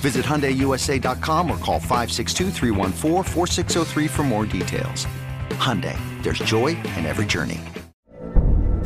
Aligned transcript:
Visit 0.00 0.24
HyundaiUSA.com 0.24 1.50
or 1.50 1.58
call 1.58 1.78
562 1.78 2.50
for 4.08 4.22
more 4.22 4.46
details. 4.46 5.06
Hyundai, 5.50 5.94
there's 6.22 6.38
joy 6.38 6.68
in 6.68 7.04
every 7.04 7.26
journey. 7.26 7.60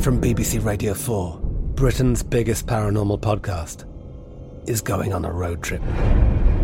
From 0.01 0.21
BBC 0.21 0.65
Radio 0.65 0.93
4, 0.93 1.39
Britain's 1.77 2.25
biggest 2.25 2.67
paranormal 2.67 3.21
podcast 3.21 3.85
is 4.69 4.81
going 4.81 5.13
on 5.13 5.25
a 5.25 5.31
road 5.31 5.63
trip. 5.63 5.83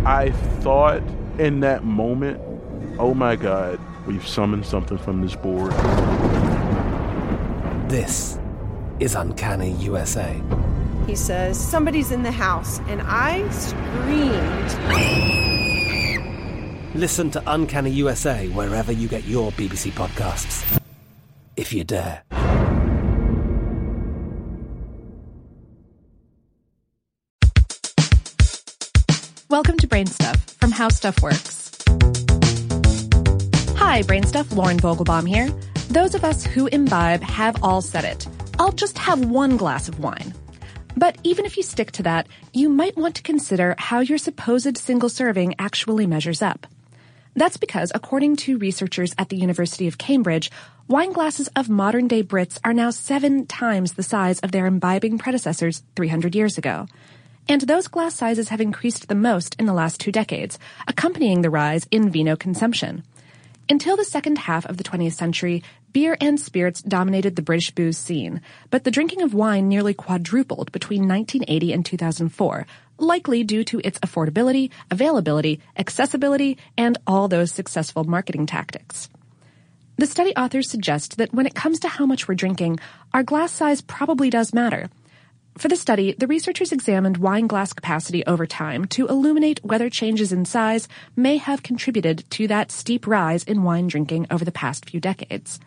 I 0.05 0.33
thought 0.59 1.00
in 1.38 1.61
that 1.61 1.84
moment, 1.84 2.41
oh 2.99 3.15
my 3.15 3.37
God, 3.37 3.78
we've 4.05 4.27
summoned 4.27 4.67
something 4.67 4.99
from 4.99 5.22
this 5.22 5.37
board. 5.37 5.71
This 7.88 8.37
is 8.99 9.15
Uncanny 9.15 9.71
USA 9.75 10.43
he 11.06 11.15
says, 11.16 11.59
Somebody's 11.59 12.11
in 12.11 12.22
the 12.22 12.33
house. 12.33 12.78
And 12.88 13.03
I 13.05 13.49
screamed. 13.50 14.71
Listen 16.94 17.31
to 17.31 17.43
Uncanny 17.47 17.91
USA 17.91 18.49
wherever 18.49 18.93
you 18.93 19.09
get 19.09 19.25
your 19.25 19.53
BBC 19.53 19.93
podcasts, 19.93 20.81
if 21.56 21.72
you 21.72 21.84
dare. 21.84 22.22
Welcome 29.49 29.78
to 29.78 29.88
Brain 29.88 30.06
Stuff 30.06 30.37
from 30.61 30.71
How 30.71 30.88
Stuff 30.88 31.22
Works. 31.22 31.72
Hi, 33.77 34.03
Brain 34.06 34.22
Stuff, 34.22 34.53
Lauren 34.53 34.78
Vogelbaum 34.78 35.28
here. 35.28 35.50
Those 35.88 36.15
of 36.15 36.22
us 36.22 36.44
who 36.44 36.69
imbibe 36.69 37.21
have 37.22 37.61
all 37.65 37.82
said 37.82 38.05
it. 38.05 38.28
I'll 38.61 38.71
just 38.71 38.97
have 38.97 39.25
one 39.25 39.56
glass 39.56 39.88
of 39.88 39.99
wine. 39.99 40.34
But 40.96 41.16
even 41.22 41.44
if 41.44 41.56
you 41.56 41.62
stick 41.62 41.92
to 41.92 42.02
that, 42.04 42.26
you 42.52 42.68
might 42.68 42.96
want 42.96 43.14
to 43.16 43.22
consider 43.22 43.74
how 43.78 44.00
your 44.00 44.18
supposed 44.18 44.76
single 44.76 45.08
serving 45.08 45.54
actually 45.58 46.06
measures 46.06 46.42
up. 46.42 46.66
That's 47.36 47.56
because, 47.56 47.92
according 47.94 48.36
to 48.36 48.58
researchers 48.58 49.14
at 49.16 49.28
the 49.28 49.36
University 49.36 49.86
of 49.86 49.98
Cambridge, 49.98 50.50
wine 50.88 51.12
glasses 51.12 51.48
of 51.54 51.68
modern 51.68 52.08
day 52.08 52.22
Brits 52.22 52.58
are 52.64 52.74
now 52.74 52.90
seven 52.90 53.46
times 53.46 53.92
the 53.92 54.02
size 54.02 54.40
of 54.40 54.50
their 54.50 54.66
imbibing 54.66 55.16
predecessors 55.16 55.82
300 55.94 56.34
years 56.34 56.58
ago. 56.58 56.86
And 57.48 57.62
those 57.62 57.88
glass 57.88 58.14
sizes 58.14 58.48
have 58.48 58.60
increased 58.60 59.08
the 59.08 59.14
most 59.14 59.54
in 59.58 59.66
the 59.66 59.72
last 59.72 60.00
two 60.00 60.12
decades, 60.12 60.58
accompanying 60.88 61.42
the 61.42 61.50
rise 61.50 61.86
in 61.90 62.10
vino 62.10 62.36
consumption. 62.36 63.04
Until 63.70 63.97
the 63.97 64.04
second 64.04 64.36
half 64.36 64.66
of 64.66 64.78
the 64.78 64.82
20th 64.82 65.12
century, 65.12 65.62
beer 65.92 66.16
and 66.20 66.41
spirits 66.41 66.82
dominated 66.82 67.36
the 67.36 67.42
British 67.42 67.70
booze 67.70 67.97
scene, 67.97 68.41
but 68.69 68.82
the 68.82 68.91
drinking 68.91 69.22
of 69.22 69.32
wine 69.32 69.69
nearly 69.69 69.94
quadrupled 69.94 70.72
between 70.72 71.06
1980 71.06 71.72
and 71.72 71.86
2004, 71.86 72.66
likely 72.98 73.44
due 73.44 73.62
to 73.62 73.81
its 73.84 74.00
affordability, 74.00 74.70
availability, 74.91 75.60
accessibility, 75.78 76.58
and 76.76 76.98
all 77.06 77.28
those 77.28 77.53
successful 77.53 78.03
marketing 78.03 78.44
tactics. 78.44 79.08
The 79.98 80.06
study 80.06 80.34
authors 80.34 80.69
suggest 80.69 81.19
that 81.19 81.32
when 81.32 81.47
it 81.47 81.54
comes 81.54 81.78
to 81.81 81.88
how 81.88 82.06
much 82.06 82.26
we're 82.26 82.34
drinking, 82.34 82.81
our 83.14 83.22
glass 83.22 83.52
size 83.52 83.82
probably 83.82 84.31
does 84.31 84.52
matter. 84.52 84.91
For 85.59 85.69
the 85.69 85.77
study, 85.77 86.15
the 86.16 86.27
researchers 86.27 86.72
examined 86.72 87.19
wine 87.19 87.47
glass 87.47 87.72
capacity 87.72 88.25
over 88.25 88.47
time 88.47 88.87
to 88.87 89.06
illuminate 89.09 89.65
whether 89.65 89.91
changes 89.91 90.33
in 90.33 90.44
size 90.44 90.88
may 91.16 91.37
have 91.37 91.62
contributed 91.62 92.25
to 92.31 92.49
that 92.49 92.71
steep 92.71 93.06
rise 93.06 93.44
in 93.44 93.62
wine 93.62 93.88
drinking 93.88 94.27
over 94.31 94.44
the 94.44 94.53
past 94.53 94.88
few 94.88 95.00
decades. 95.00 95.61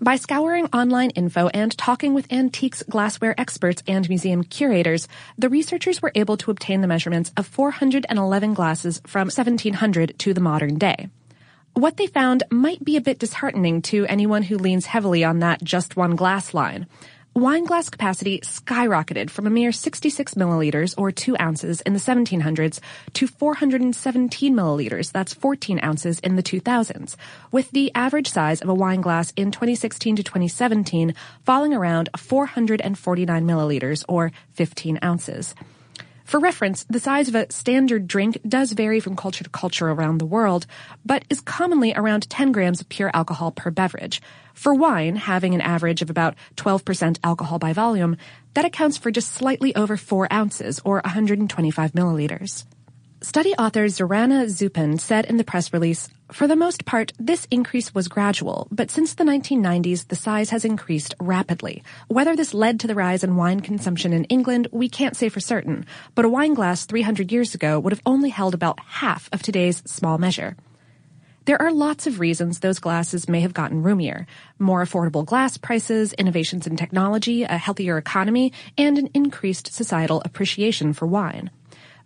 By 0.00 0.16
scouring 0.16 0.66
online 0.66 1.10
info 1.10 1.48
and 1.48 1.76
talking 1.76 2.14
with 2.14 2.32
antiques 2.32 2.84
glassware 2.88 3.34
experts 3.40 3.82
and 3.88 4.08
museum 4.08 4.44
curators, 4.44 5.08
the 5.36 5.48
researchers 5.48 6.00
were 6.00 6.12
able 6.14 6.36
to 6.36 6.50
obtain 6.50 6.82
the 6.82 6.86
measurements 6.86 7.32
of 7.36 7.46
411 7.46 8.54
glasses 8.54 9.00
from 9.06 9.26
1700 9.26 10.18
to 10.18 10.34
the 10.34 10.40
modern 10.40 10.78
day. 10.78 11.08
What 11.74 11.96
they 11.96 12.06
found 12.06 12.42
might 12.50 12.84
be 12.84 12.96
a 12.96 13.00
bit 13.00 13.18
disheartening 13.18 13.82
to 13.82 14.06
anyone 14.06 14.42
who 14.42 14.58
leans 14.58 14.86
heavily 14.86 15.24
on 15.24 15.40
that 15.40 15.62
just 15.62 15.96
one 15.96 16.16
glass 16.16 16.54
line 16.54 16.86
wine 17.34 17.64
glass 17.64 17.88
capacity 17.88 18.40
skyrocketed 18.40 19.30
from 19.30 19.46
a 19.46 19.50
mere 19.50 19.72
66 19.72 20.34
milliliters 20.34 20.94
or 20.98 21.12
2 21.12 21.36
ounces 21.40 21.80
in 21.82 21.92
the 21.92 21.98
1700s 21.98 22.80
to 23.14 23.26
417 23.26 24.54
milliliters, 24.54 25.12
that's 25.12 25.34
14 25.34 25.80
ounces 25.82 26.18
in 26.20 26.36
the 26.36 26.42
2000s, 26.42 27.16
with 27.52 27.70
the 27.70 27.92
average 27.94 28.28
size 28.28 28.60
of 28.60 28.68
a 28.68 28.74
wine 28.74 29.00
glass 29.00 29.32
in 29.36 29.50
2016 29.50 30.16
to 30.16 30.22
2017 30.22 31.14
falling 31.44 31.74
around 31.74 32.08
449 32.16 33.46
milliliters 33.46 34.04
or 34.08 34.32
15 34.54 34.98
ounces. 35.02 35.54
For 36.28 36.38
reference, 36.38 36.84
the 36.84 37.00
size 37.00 37.28
of 37.28 37.34
a 37.34 37.50
standard 37.50 38.06
drink 38.06 38.38
does 38.46 38.72
vary 38.72 39.00
from 39.00 39.16
culture 39.16 39.44
to 39.44 39.48
culture 39.48 39.88
around 39.88 40.18
the 40.18 40.26
world, 40.26 40.66
but 41.02 41.24
is 41.30 41.40
commonly 41.40 41.94
around 41.94 42.28
10 42.28 42.52
grams 42.52 42.82
of 42.82 42.90
pure 42.90 43.10
alcohol 43.14 43.50
per 43.50 43.70
beverage. 43.70 44.20
For 44.52 44.74
wine, 44.74 45.16
having 45.16 45.54
an 45.54 45.62
average 45.62 46.02
of 46.02 46.10
about 46.10 46.34
12% 46.56 47.18
alcohol 47.24 47.58
by 47.58 47.72
volume, 47.72 48.18
that 48.52 48.66
accounts 48.66 48.98
for 48.98 49.10
just 49.10 49.32
slightly 49.32 49.74
over 49.74 49.96
4 49.96 50.30
ounces 50.30 50.78
or 50.84 51.00
125 51.02 51.92
milliliters. 51.92 52.66
Study 53.20 53.52
author 53.54 53.86
Zorana 53.86 54.46
Zupan 54.46 55.00
said 55.00 55.24
in 55.24 55.38
the 55.38 55.44
press 55.44 55.72
release, 55.72 56.08
for 56.30 56.46
the 56.46 56.54
most 56.54 56.84
part, 56.84 57.12
this 57.18 57.48
increase 57.50 57.92
was 57.92 58.06
gradual, 58.06 58.68
but 58.70 58.92
since 58.92 59.14
the 59.14 59.24
1990s, 59.24 60.06
the 60.06 60.14
size 60.14 60.50
has 60.50 60.64
increased 60.64 61.16
rapidly. 61.18 61.82
Whether 62.06 62.36
this 62.36 62.54
led 62.54 62.78
to 62.78 62.86
the 62.86 62.94
rise 62.94 63.24
in 63.24 63.34
wine 63.34 63.58
consumption 63.58 64.12
in 64.12 64.22
England, 64.26 64.68
we 64.70 64.88
can't 64.88 65.16
say 65.16 65.28
for 65.30 65.40
certain, 65.40 65.84
but 66.14 66.26
a 66.26 66.28
wine 66.28 66.54
glass 66.54 66.86
300 66.86 67.32
years 67.32 67.56
ago 67.56 67.80
would 67.80 67.92
have 67.92 68.02
only 68.06 68.28
held 68.28 68.54
about 68.54 68.78
half 68.78 69.28
of 69.32 69.42
today's 69.42 69.82
small 69.84 70.16
measure. 70.16 70.56
There 71.44 71.60
are 71.60 71.72
lots 71.72 72.06
of 72.06 72.20
reasons 72.20 72.60
those 72.60 72.78
glasses 72.78 73.28
may 73.28 73.40
have 73.40 73.54
gotten 73.54 73.82
roomier. 73.82 74.28
More 74.60 74.84
affordable 74.84 75.26
glass 75.26 75.56
prices, 75.56 76.12
innovations 76.12 76.68
in 76.68 76.76
technology, 76.76 77.42
a 77.42 77.58
healthier 77.58 77.98
economy, 77.98 78.52
and 78.76 78.96
an 78.96 79.10
increased 79.12 79.72
societal 79.72 80.22
appreciation 80.24 80.92
for 80.92 81.08
wine. 81.08 81.50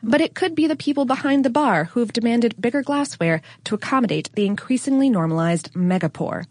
But 0.03 0.21
it 0.21 0.35
could 0.35 0.55
be 0.55 0.67
the 0.67 0.77
people 0.77 1.05
behind 1.05 1.45
the 1.45 1.51
bar 1.51 1.85
who've 1.85 2.13
demanded 2.13 2.61
bigger 2.61 2.83
glassware 2.83 3.41
to 3.65 3.77
accommodate 3.77 4.31
the 4.35 4.47
increasingly 4.47 5.09
normalized 5.09 5.73
megapour. 5.75 6.47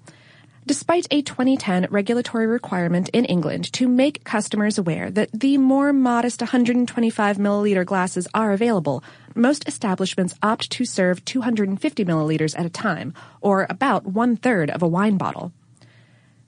Despite 0.65 1.07
a 1.11 1.21
2010 1.21 1.87
regulatory 1.89 2.45
requirement 2.45 3.09
in 3.09 3.25
England 3.25 3.73
to 3.73 3.87
make 3.87 4.23
customers 4.23 4.77
aware 4.77 5.09
that 5.11 5.31
the 5.33 5.57
more 5.57 5.91
modest 5.91 6.39
125 6.39 7.37
milliliter 7.37 7.83
glasses 7.83 8.27
are 8.33 8.53
available, 8.53 9.03
most 9.35 9.67
establishments 9.67 10.35
opt 10.41 10.69
to 10.71 10.85
serve 10.85 11.25
250 11.25 12.05
milliliters 12.05 12.57
at 12.57 12.65
a 12.65 12.69
time, 12.69 13.13
or 13.41 13.65
about 13.69 14.05
one 14.05 14.37
third 14.37 14.69
of 14.69 14.81
a 14.83 14.87
wine 14.87 15.17
bottle. 15.17 15.51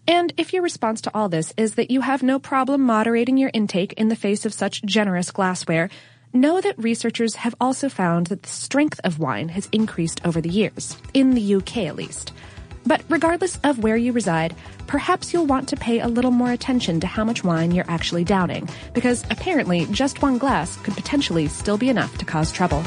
And 0.07 0.33
if 0.38 0.53
your 0.53 0.61
response 0.61 1.01
to 1.01 1.11
all 1.13 1.27
this 1.27 1.53
is 1.57 1.75
that 1.75 1.89
you 1.89 2.01
have 2.01 2.21
no 2.21 2.38
problem 2.38 2.81
moderating 2.81 3.38
your 3.38 3.51
intake 3.53 3.94
in 3.94 4.09
the 4.09 4.15
face 4.15 4.45
of 4.45 4.53
such 4.53 4.83
generous 4.83 5.31
glassware, 5.31 5.89
know 6.33 6.59
that 6.59 6.77
researchers 6.77 7.35
have 7.35 7.56
also 7.62 7.89
found 7.89 8.27
that 8.27 8.44
the 8.44 8.50
strength 8.50 9.00
of 9.03 9.19
wine 9.19 9.50
has 9.50 9.69
increased 9.71 10.19
over 10.25 10.41
the 10.41 10.50
years, 10.50 10.97
in 11.13 11.31
the 11.31 11.56
UK 11.56 11.77
at 11.77 11.95
least. 11.95 12.33
But 12.85 13.03
regardless 13.07 13.59
of 13.63 13.80
where 13.80 13.95
you 13.95 14.12
reside, 14.12 14.56
perhaps 14.88 15.31
you'll 15.31 15.45
want 15.45 15.69
to 15.69 15.77
pay 15.77 16.00
a 16.00 16.07
little 16.07 16.31
more 16.31 16.51
attention 16.51 17.00
to 17.00 17.07
how 17.07 17.24
much 17.24 17.44
wine 17.44 17.71
you're 17.71 17.89
actually 17.89 18.24
downing, 18.24 18.68
because 18.94 19.24
apparently 19.30 19.85
just 19.85 20.21
one 20.21 20.38
glass 20.38 20.75
could 20.77 20.95
potentially 20.95 21.47
still 21.47 21.77
be 21.77 21.89
enough 21.89 22.18
to 22.18 22.25
cause 22.25 22.51
trouble. 22.51 22.83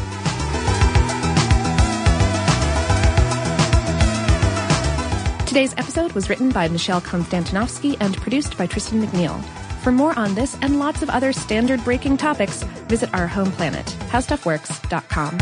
Today's 5.46 5.72
episode 5.78 6.12
was 6.12 6.28
written 6.28 6.50
by 6.50 6.69
Michelle 6.69 7.00
Konstantinovsky 7.00 7.96
and 8.00 8.14
produced 8.19 8.58
by 8.58 8.66
Tristan 8.66 9.00
McNeil. 9.00 9.65
For 9.86 9.92
more 9.92 10.18
on 10.18 10.34
this 10.34 10.56
and 10.62 10.80
lots 10.80 11.02
of 11.02 11.10
other 11.10 11.32
standard 11.32 11.84
breaking 11.84 12.16
topics, 12.16 12.64
visit 12.88 13.14
our 13.14 13.28
home 13.28 13.52
planet, 13.52 13.86
howstuffworks.com. 14.10 15.38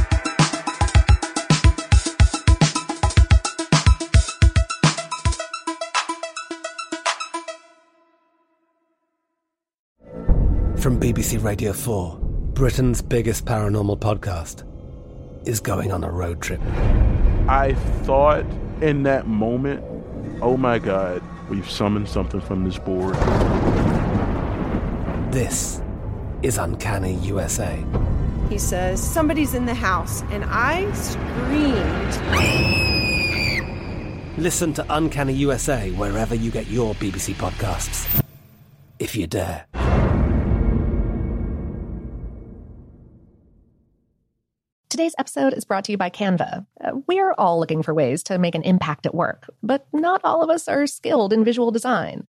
From 10.77 11.01
BBC 11.01 11.43
Radio 11.43 11.73
4, 11.73 12.19
Britain's 12.53 13.01
biggest 13.01 13.47
paranormal 13.47 13.99
podcast 13.99 14.69
is 15.49 15.59
going 15.59 15.91
on 15.91 16.05
a 16.05 16.11
road 16.11 16.43
trip. 16.43 16.61
I 17.49 17.73
thought 18.03 18.45
in 18.83 19.05
that 19.05 19.27
moment, 19.27 19.83
oh 20.43 20.59
my 20.59 20.79
God, 20.79 21.23
we've 21.49 21.71
summoned 21.71 22.11
something 22.11 22.43
from 22.43 22.65
this 22.65 22.77
board. 22.77 23.17
This 25.35 25.83
is 26.43 26.59
Uncanny 26.59 27.15
USA. 27.15 27.85
He 28.49 28.57
says, 28.57 29.03
Somebody's 29.03 29.55
in 29.55 29.67
the 29.67 29.75
house, 29.75 30.23
and 30.31 30.45
I 30.47 30.89
screamed. 30.93 32.15
Listen 34.39 34.73
to 34.75 34.87
Uncanny 34.89 35.33
USA 35.33 35.91
wherever 35.91 36.37
you 36.37 36.53
get 36.53 36.69
your 36.69 36.95
BBC 36.95 37.35
podcasts, 37.35 38.23
if 39.01 39.17
you 39.17 39.27
dare. 39.27 39.67
Today's 44.89 45.17
episode 45.19 45.53
is 45.53 45.65
brought 45.65 45.83
to 45.87 45.91
you 45.91 45.99
by 45.99 46.11
Canva. 46.11 46.65
Uh, 46.81 46.93
we're 47.09 47.33
all 47.33 47.59
looking 47.59 47.83
for 47.83 47.93
ways 47.93 48.23
to 48.23 48.39
make 48.39 48.55
an 48.55 48.63
impact 48.63 49.05
at 49.05 49.17
work, 49.17 49.53
but 49.65 49.89
not 49.93 50.21
all 50.23 50.45
of 50.45 50.51
us 50.51 50.69
are 50.69 50.87
skilled 50.87 51.33
in 51.33 51.43
visual 51.43 51.73
design. 51.73 52.29